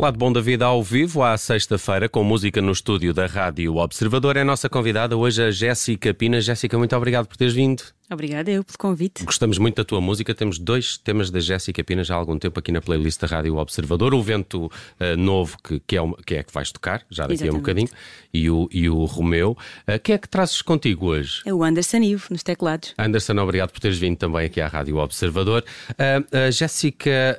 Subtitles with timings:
[0.00, 4.34] Lado Bom da Vida ao vivo, à sexta-feira, com música no estúdio da Rádio Observador.
[4.34, 6.40] É a nossa convidada hoje, a Jéssica Pina.
[6.40, 7.82] Jéssica, muito obrigado por teres vindo.
[8.10, 9.24] Obrigada eu pelo convite.
[9.24, 10.34] Gostamos muito da tua música.
[10.34, 13.56] Temos dois temas da Jéssica Pina já há algum tempo aqui na playlist da Rádio
[13.56, 14.12] Observador.
[14.14, 17.34] O Vento uh, Novo, que, que, é uma, que é que vais tocar, já daqui
[17.34, 17.54] Exatamente.
[17.54, 17.88] a um bocadinho,
[18.34, 19.56] e o, e o Romeu.
[19.86, 21.42] Uh, quem é que trazes contigo hoje?
[21.46, 22.94] É o Anderson Ivo, nos teclados.
[22.98, 25.64] Anderson, obrigado por teres vindo também aqui à Rádio Observador.
[25.90, 27.38] Uh, a Jéssica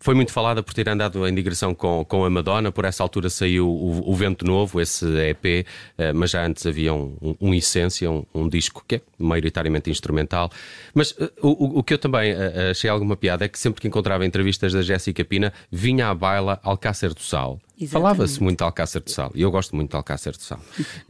[0.00, 2.72] foi muito falada por ter andado em digressão com, com a Madonna.
[2.72, 5.66] Por essa altura saiu o, o Vento Novo, esse EP,
[6.14, 10.50] mas já antes havia um, um, um Essência, um, um disco que é maioritariamente instrumental.
[10.94, 13.88] Mas uh, o, o, que eu também uh, achei alguma piada é que sempre que
[13.88, 17.60] encontrava entrevistas da Jéssica Pina, vinha à baila Alcácer do Sal.
[17.86, 20.58] Falava-se muito de Alcácer do Sal e eu gosto muito de Alcácer do Sal.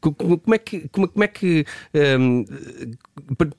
[0.00, 0.88] uh, como, é que.
[0.88, 1.66] Como, como é que
[2.18, 2.44] um,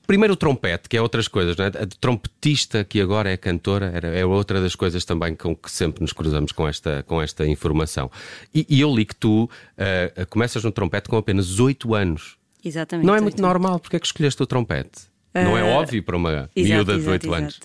[0.06, 1.68] primeiro o trompete, que é outras coisas, não é?
[1.68, 6.00] A trompetista que agora é cantora era, é outra das coisas também com que sempre
[6.00, 8.10] nos cruzamos com esta, com esta informação.
[8.52, 12.41] E, e eu li que tu uh, começas no trompete com apenas 8 anos.
[12.64, 13.06] Exatamente.
[13.06, 15.02] Não é muito normal, porque é que escolheste o trompete?
[15.34, 17.60] Uh, não é ah, óbvio para uma exato, miúda de 8 anos.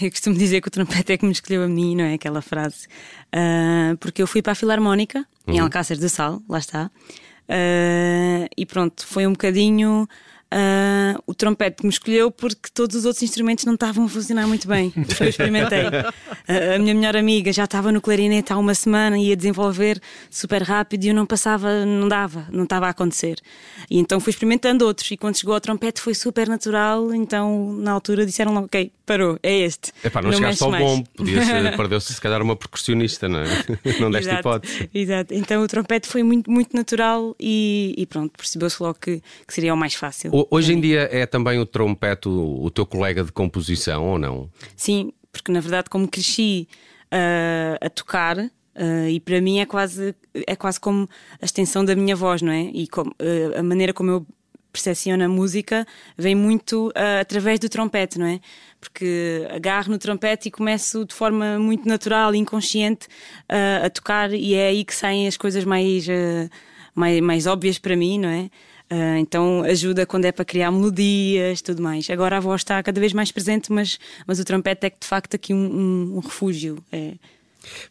[0.00, 2.42] Eu costumo dizer que o trompete é que me escolheu a mim, não é aquela
[2.42, 2.88] frase.
[3.34, 5.54] Uh, porque eu fui para a Filarmónica, uhum.
[5.54, 6.90] em Alcácer do Sal, lá está.
[7.48, 10.08] Uh, e pronto, foi um bocadinho
[10.54, 14.68] Uh, o trompete me escolheu porque todos os outros instrumentos não estavam a funcionar muito
[14.68, 14.92] bem.
[15.20, 15.80] Eu experimentei.
[15.80, 20.00] Uh, a minha melhor amiga já estava no clarinete há uma semana e ia desenvolver
[20.30, 23.40] super rápido e eu não passava, não dava, não estava a acontecer.
[23.90, 27.12] E então fui experimentando outros e quando chegou ao trompete foi super natural.
[27.12, 29.92] Então na altura disseram logo: Ok, parou, é este.
[30.04, 31.02] Epá, não, não chegaste ao bom,
[31.76, 33.44] perdeu-se se calhar uma percussionista, não é?
[34.00, 34.90] Não deste exato, hipótese.
[34.92, 39.54] Exato, então o trompete foi muito, muito natural e, e pronto, percebeu-se logo que, que
[39.54, 40.30] seria o mais fácil.
[40.34, 44.18] O Hoje em dia é também o trompete o, o teu colega de composição ou
[44.18, 44.50] não?
[44.76, 46.68] Sim, porque na verdade, como cresci
[47.12, 50.14] uh, a tocar, uh, e para mim é quase,
[50.46, 51.08] é quase como
[51.40, 52.70] a extensão da minha voz, não é?
[52.72, 54.26] E uh, a maneira como eu
[54.72, 55.86] percepciono a música
[56.18, 58.40] vem muito através do trompete, não é?
[58.80, 63.06] Porque agarro no trompete e começo de forma muito natural e inconsciente
[63.48, 66.08] a tocar, e é aí que saem as coisas mais,
[66.92, 68.50] mais, mais óbvias para mim, não é?
[68.94, 72.08] Uh, então ajuda quando é para criar melodias tudo mais.
[72.10, 75.06] Agora a voz está cada vez mais presente, mas, mas o trompete é que de
[75.06, 76.78] facto aqui um, um, um refúgio.
[76.92, 77.14] É.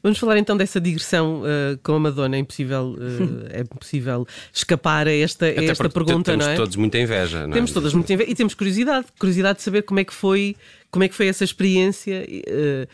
[0.02, 2.38] Vamos falar então dessa digressão uh, com a Madonna.
[2.38, 6.56] É impossível, uh, é impossível escar a esta, a esta pergunta, temos não é?
[6.56, 7.54] todos muita inveja, não é?
[7.54, 10.56] Temos todas muita inveja e temos curiosidade, curiosidade de saber como é que foi,
[10.90, 12.26] como é que foi essa experiência.
[12.48, 12.88] Uh,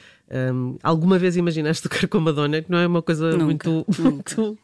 [0.54, 2.62] um, alguma vez imaginaste tocar com a Madonna?
[2.62, 4.02] Que não é uma coisa nunca, muito, nunca.
[4.02, 4.58] muito,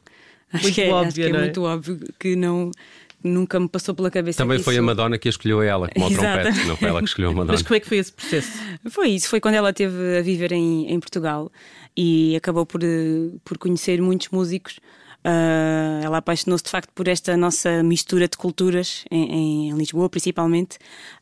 [0.52, 2.72] acho muito que é, óbvia, acho que é, é muito óbvio que não
[3.26, 4.38] nunca me passou pela cabeça.
[4.38, 4.84] Também foi isso...
[4.84, 7.34] a Madonna que a escolheu ela, como o trompete, não foi ela que escolheu a
[7.34, 7.54] Madonna.
[7.54, 8.52] Mas como é que foi esse processo?
[8.90, 11.52] Foi isso, foi quando ela esteve a viver em, em Portugal
[11.96, 12.82] e acabou por,
[13.44, 14.80] por conhecer muitos músicos.
[15.26, 20.78] Uh, ela apaixonou-se de facto por esta nossa mistura de culturas em, em Lisboa, principalmente,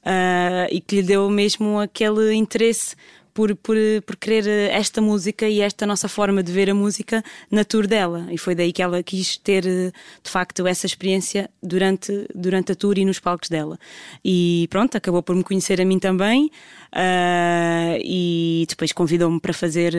[0.05, 2.97] uh, e que lhe deu mesmo aquele interesse
[3.33, 7.63] por, por, por querer esta música e esta nossa forma de ver a música na
[7.63, 8.27] tour dela.
[8.31, 12.97] E foi daí que ela quis ter, de facto, essa experiência durante, durante a tour
[12.97, 13.79] e nos palcos dela.
[14.23, 16.51] E pronto, acabou por me conhecer a mim também.
[16.93, 19.95] Uh, e depois convidou-me para fazer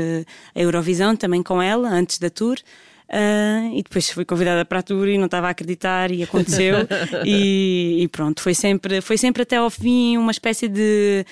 [0.54, 2.56] a Eurovisão também com ela, antes da tour.
[3.06, 6.76] Uh, e depois fui convidada para a tour e não estava a acreditar e aconteceu
[7.24, 11.24] e, e, pronto, foi sempre, foi sempre até ao fim uma espécie de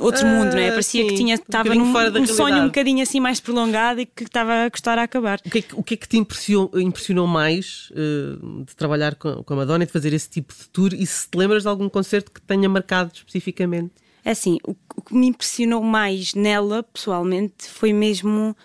[0.00, 0.70] outro uh, mundo, não é?
[0.70, 4.06] Parecia sim, que tinha, estava um num um sonho um bocadinho assim mais prolongado e
[4.06, 5.40] que estava a custar a acabar.
[5.44, 9.42] O que é que, que, é que te impressionou, impressionou mais uh, de trabalhar com,
[9.42, 10.94] com a Madonna e de fazer esse tipo de tour?
[10.94, 13.90] E se te lembras de algum concerto que tenha marcado especificamente?
[14.24, 18.56] É assim, o, o que me impressionou mais nela, pessoalmente, foi mesmo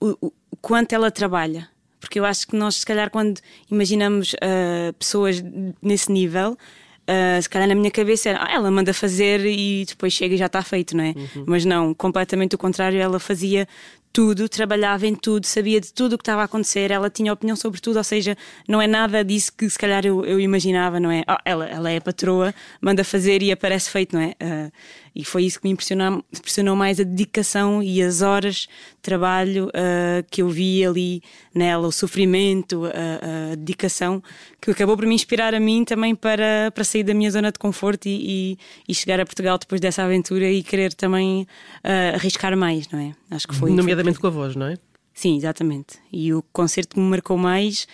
[0.00, 1.72] o, o quanto ela trabalha
[2.04, 5.42] porque eu acho que nós, se calhar, quando imaginamos uh, pessoas
[5.82, 10.12] nesse nível, uh, se calhar na minha cabeça era, ah, ela manda fazer e depois
[10.12, 11.14] chega e já está feito, não é?
[11.16, 11.44] Uhum.
[11.46, 13.66] Mas não, completamente o contrário, ela fazia
[14.12, 17.56] tudo, trabalhava em tudo, sabia de tudo o que estava a acontecer, ela tinha opinião
[17.56, 18.36] sobre tudo, ou seja,
[18.68, 21.24] não é nada disso que se calhar eu, eu imaginava, não é?
[21.28, 24.36] Oh, ela, ela é a patroa, manda fazer e aparece feito, não é?
[24.40, 24.72] Uh,
[25.14, 29.68] e foi isso que me impressionou, impressionou mais a dedicação e as horas de trabalho
[29.68, 31.22] uh, que eu vi ali
[31.54, 34.22] nela, o sofrimento, a, a, dedicação,
[34.60, 37.58] que acabou por me inspirar a mim também para, para sair da minha zona de
[37.58, 38.58] conforto e, e,
[38.88, 43.14] e chegar a Portugal depois dessa aventura e querer também uh, arriscar mais, não é?
[43.30, 43.70] Acho que foi.
[43.70, 44.76] Nomeadamente com a voz, não é?
[45.12, 45.98] Sim, exatamente.
[46.12, 47.86] E o concerto que me marcou mais,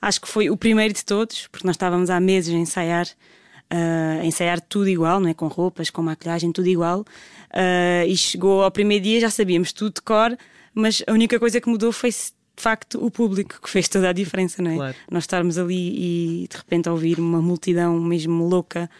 [0.00, 3.08] acho que foi o primeiro de todos, porque nós estávamos há meses a ensaiar
[3.72, 5.34] uh, ensaiar tudo igual, não é?
[5.34, 7.00] com roupas, com maquilhagem, tudo igual.
[7.00, 10.36] Uh, e chegou ao primeiro dia, já sabíamos tudo de cor,
[10.74, 14.12] mas a única coisa que mudou foi de facto o público que fez toda a
[14.12, 14.74] diferença, não é?
[14.74, 14.96] Claro.
[15.10, 18.90] Nós estarmos ali e de repente ouvir uma multidão mesmo louca.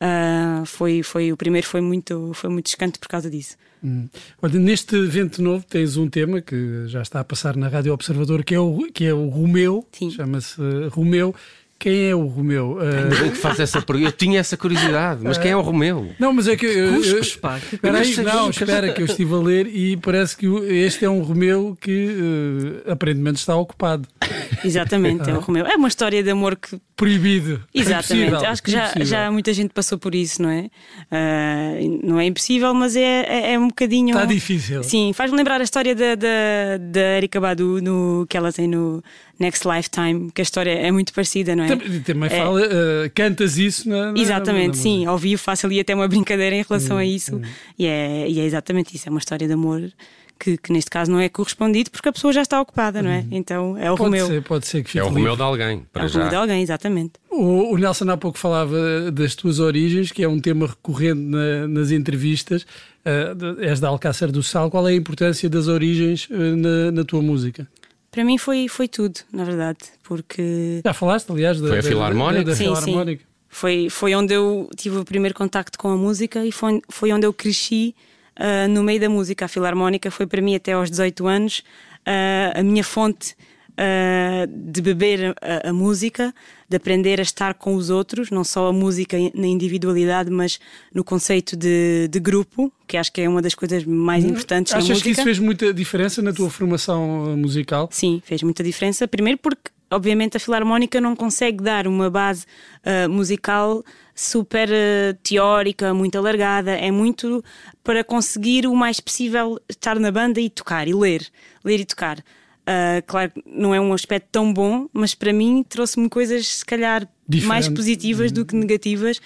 [0.00, 3.56] Uh, foi, foi o primeiro foi muito foi muito escante por causa disso.
[3.82, 4.08] Hum.
[4.40, 8.44] Olha, neste evento novo tens um tema que já está a passar na Rádio Observador
[8.44, 10.60] que é o que é o Romeu, chama-se
[10.92, 11.34] Romeu
[11.78, 12.78] quem é o Romeu?
[12.78, 13.30] Uh...
[13.30, 14.08] que faz essa pergunta.
[14.08, 16.10] Eu tinha essa curiosidade, mas quem é o Romeu?
[16.18, 16.66] Não, mas é que.
[16.66, 17.58] Eu, Cuscos, pá.
[17.58, 21.22] Espera aí, não, espera, que eu estive a ler e parece que este é um
[21.22, 24.08] Romeu que uh, aparentemente está ocupado.
[24.64, 25.66] Exatamente, é o Romeu.
[25.66, 26.78] É uma história de amor que.
[26.96, 27.62] Proibido.
[27.72, 28.44] Exatamente.
[28.44, 30.68] Acho que já, já muita gente passou por isso, não é?
[31.12, 34.10] Uh, não é impossível, mas é, é, é, um bocadinho.
[34.10, 34.82] Está difícil.
[34.82, 39.02] Sim, faz-me lembrar a história da, da, da Erika Badu no, que ela tem no
[39.38, 41.68] Next Lifetime, que a história é muito parecida, não é?
[41.68, 42.36] Também, também é.
[42.36, 44.12] fala, uh, cantas isso na.
[44.12, 47.04] na exatamente, na sim, ao vivo faço ali até uma brincadeira em relação hum, a
[47.04, 47.36] isso.
[47.36, 47.42] Hum.
[47.78, 49.88] E, é, e é exatamente isso, é uma história de amor.
[50.38, 53.18] Que, que, neste caso não é correspondido porque a pessoa já está ocupada, não é?
[53.18, 53.28] Uhum.
[53.32, 54.26] Então é o pode Romeu.
[54.28, 56.14] Ser, pode ser que fique É o Romeu de alguém, para é o já.
[56.18, 57.12] Romeu de alguém, exatamente.
[57.30, 61.66] O, o, Nelson há pouco falava das tuas origens, que é um tema recorrente na,
[61.66, 62.62] nas entrevistas.
[63.04, 64.70] Uh, és da Alcácer do Sal.
[64.70, 67.66] Qual é a importância das origens uh, na, na tua música?
[68.10, 70.80] Para mim foi, foi tudo, na verdade, porque.
[70.84, 72.44] Já falaste, aliás, da, foi a Filarmónica.
[72.44, 73.22] Da, da sim, Filarmónica.
[73.22, 73.28] Sim.
[73.48, 77.26] Foi, foi onde eu tive o primeiro contacto com a música e foi, foi onde
[77.26, 77.94] eu cresci
[78.38, 79.44] uh, no meio da música.
[79.44, 81.58] A Filarmónica foi para mim até aos 18 anos
[82.06, 83.34] uh, a minha fonte
[83.72, 86.34] uh, de beber a, a, música,
[86.68, 90.58] de aprender a estar com os outros, não só a música na individualidade, mas
[90.94, 94.72] no conceito de, de grupo, que acho que é uma das coisas mais hum, importantes
[94.72, 95.08] Achas na música.
[95.08, 97.88] que isso fez muita diferença na tua formação musical?
[97.92, 99.06] Sim, fez muita diferença.
[99.06, 102.44] Primeiro porque obviamente a filarmónica não consegue dar uma base
[102.84, 107.42] uh, musical super uh, teórica, muito alargada, é muito
[107.82, 111.26] para conseguir o mais possível estar na banda e tocar e ler,
[111.64, 112.18] ler e tocar.
[112.18, 117.08] Uh, claro não é um aspecto tão bom, mas para mim trouxe-me coisas, se calhar,
[117.26, 117.48] Diferente.
[117.48, 119.20] mais positivas do que negativas,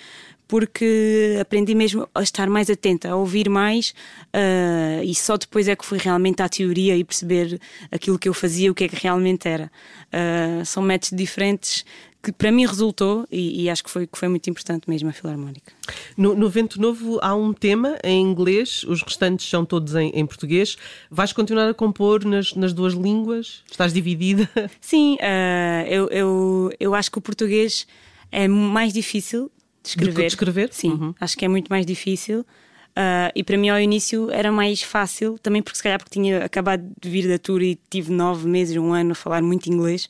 [0.53, 3.95] porque aprendi mesmo a estar mais atenta, a ouvir mais,
[4.37, 7.59] uh, e só depois é que fui realmente à teoria e perceber
[7.91, 9.73] aquilo que eu fazia, o que é que realmente era.
[10.13, 11.87] Uh, são métodos diferentes
[12.23, 15.13] que para mim resultou e, e, acho que foi, que foi muito importante mesmo a
[15.15, 15.73] Filarmónica.
[16.19, 20.27] No, no Vento Novo há um tema em inglês, os restantes são todos em, em
[20.27, 20.77] português.
[21.11, 23.63] Vais continuar a compor nas, nas duas línguas?
[23.71, 24.47] Estás dividida?
[24.83, 27.87] Sim, uh, eu, eu, eu acho que o português
[28.31, 29.51] é mais difícil
[29.83, 30.21] de escrever.
[30.21, 30.69] De escrever?
[30.73, 31.15] Sim, uhum.
[31.21, 32.41] acho que é muito mais difícil.
[32.41, 36.45] Uh, e para mim ao início era mais fácil, também porque se calhar porque tinha
[36.45, 40.09] acabado de vir da tour e tive nove meses, um ano a falar muito inglês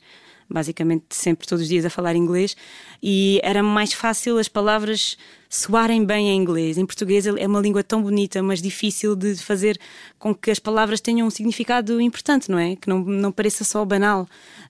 [0.49, 2.55] basicamente sempre todos os dias a falar inglês,
[3.01, 5.17] e era mais fácil as palavras
[5.49, 6.77] soarem bem em inglês.
[6.77, 9.79] Em português é uma língua tão bonita, mas difícil de fazer
[10.17, 12.75] com que as palavras tenham um significado importante, não é?
[12.75, 14.27] Que não, não pareça só banal.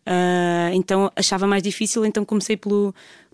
[0.07, 2.93] Uh, então achava mais difícil, então comecei pelo,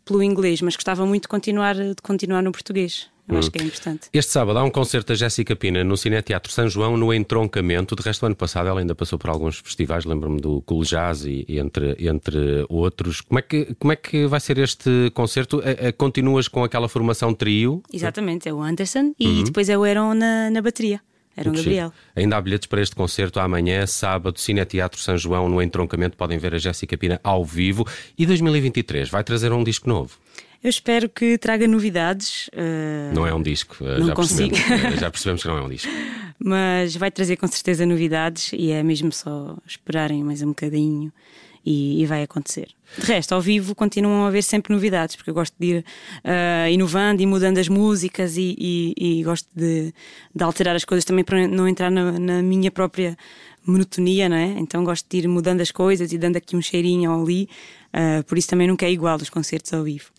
[0.09, 3.07] pelo inglês, mas gostava muito de continuar, de continuar no português.
[3.27, 3.51] Eu acho hum.
[3.51, 4.09] que é importante.
[4.11, 7.95] Este sábado há um concerto da Jéssica Pina no Cineteatro São João, no Entroncamento.
[7.95, 11.45] De resto, ano passado ela ainda passou por alguns festivais, lembro-me do Cool Jazz e,
[11.47, 13.21] e, entre, entre outros.
[13.21, 15.61] Como é, que, como é que vai ser este concerto?
[15.63, 17.83] A, a, continuas com aquela formação trio?
[17.93, 19.43] Exatamente, é o Anderson e uhum.
[19.43, 20.99] depois é o Aaron na, na bateria.
[21.39, 21.93] Era um Gabriel.
[22.13, 26.17] Ainda há bilhetes para este concerto amanhã, sábado, Cineteatro São João, no Entroncamento.
[26.17, 27.87] Podem ver a Jéssica Pina ao vivo.
[28.17, 30.17] E 2023 vai trazer um disco novo.
[30.61, 32.49] Eu espero que traga novidades.
[32.49, 33.15] Uh...
[33.15, 35.89] Não é um disco, uh, já, percebemos, uh, já percebemos que não é um disco.
[36.37, 41.13] Mas vai trazer com certeza novidades e é mesmo só esperarem mais um bocadinho
[41.65, 42.69] e, e vai acontecer.
[42.97, 45.85] De resto, ao vivo continuam a haver sempre novidades, porque eu gosto de ir
[46.71, 49.93] inovando e mudando as músicas e, e, e gosto de,
[50.33, 53.15] de, alterar as coisas também para não entrar na, na minha própria
[53.65, 54.55] monotonia, não é?
[54.57, 57.49] Então gosto de ir mudando as coisas e dando aqui um cheirinho ali.
[57.89, 60.11] Uh, por isso também nunca é igual os concertos ao vivo.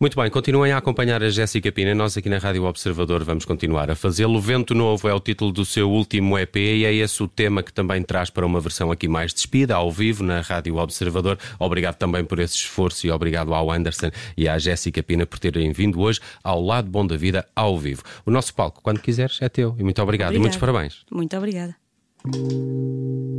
[0.00, 1.94] Muito bem, continuem a acompanhar a Jéssica Pina.
[1.94, 4.40] Nós aqui na Rádio Observador vamos continuar a fazê-lo.
[4.40, 7.70] Vento Novo é o título do seu último EP e é esse o tema que
[7.70, 11.38] também traz para uma versão aqui mais despida, ao vivo, na Rádio Observador.
[11.58, 15.70] Obrigado também por esse esforço e obrigado ao Anderson e à Jéssica Pina por terem
[15.70, 18.02] vindo hoje ao Lado Bom da Vida ao vivo.
[18.24, 19.76] O nosso palco, quando quiseres, é teu.
[19.78, 20.36] E muito obrigado Obrigada.
[20.36, 21.04] e muitos parabéns.
[21.10, 21.87] Muito obrigada.
[22.24, 23.37] thank you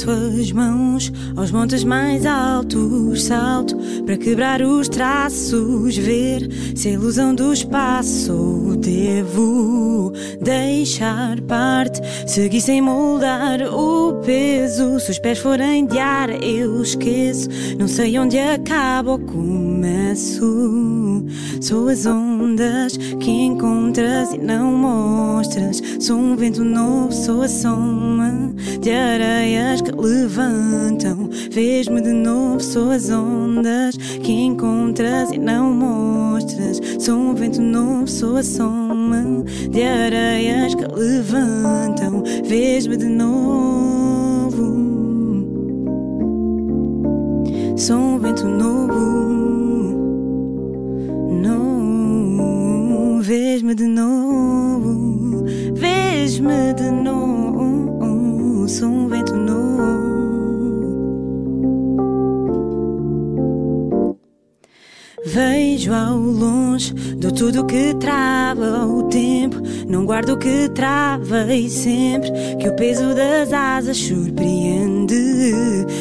[0.00, 3.76] Lanço as mãos aos montes mais altos, salto
[4.06, 12.80] para quebrar os traços, ver se a ilusão do espaço devo deixar parte, seguir sem
[12.80, 14.98] moldar o peso.
[15.00, 19.18] Se os pés forem de ar, eu esqueço, não sei onde acaba ou
[19.80, 21.24] começo.
[21.62, 25.82] Sou as ondas que encontras e não mostras.
[25.98, 31.30] Sou um vento novo, sou a soma de areias que levantam.
[31.50, 36.78] Vês-me de novo, sou as ondas que encontras e não mostras.
[36.98, 42.22] Sou um vento novo, sou a soma de areias que levantam.
[42.44, 43.30] Vês-me de novo.
[47.78, 49.39] Sou um vento novo.
[53.70, 55.44] Vês-me de novo.
[55.74, 58.68] Vês-me de novo.
[58.68, 59.59] Sou um vento novo.
[65.80, 69.56] Vejo ao longe do tudo que trava o tempo.
[69.88, 75.54] Não guardo o que trava e sempre que o peso das asas surpreende.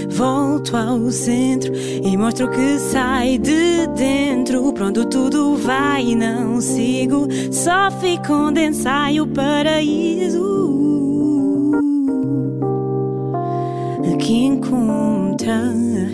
[0.10, 4.74] Volto ao centro e mostro que sai de dentro.
[4.74, 7.30] Pronto, tudo vai e não sigo.
[7.50, 10.44] Só fico onde ensaio o paraíso.
[14.14, 16.12] Aqui encontras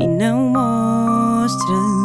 [0.00, 1.95] e não mostras.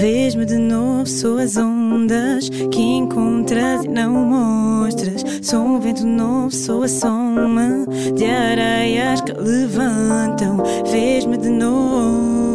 [0.00, 5.22] Vês-me de novo, sou as ondas que encontras e não mostras.
[5.42, 7.84] Sou um vento novo, sou a soma
[8.16, 10.56] de areias que levantam.
[10.90, 12.53] Vês-me de novo.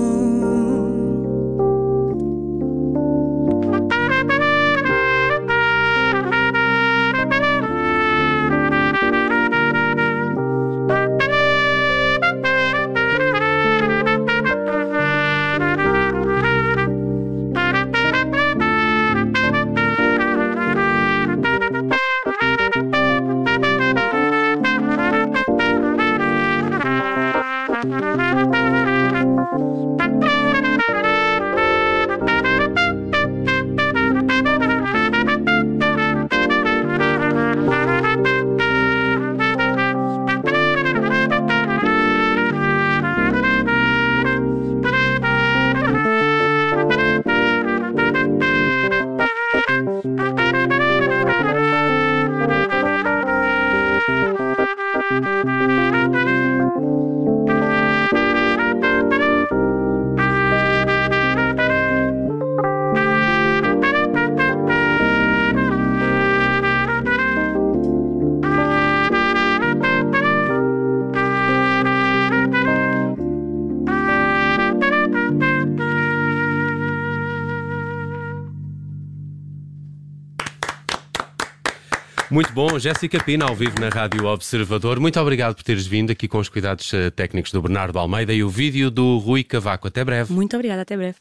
[82.29, 84.99] Muito bom, Jéssica Pina, ao vivo na Rádio Observador.
[84.99, 88.43] Muito obrigado por teres vindo aqui com os cuidados eh, técnicos do Bernardo Almeida e
[88.43, 89.87] o vídeo do Rui Cavaco.
[89.87, 90.31] Até breve.
[90.31, 91.17] Muito obrigada, até breve.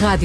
[0.00, 0.24] Rádio